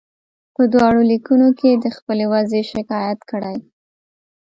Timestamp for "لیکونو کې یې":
1.11-1.77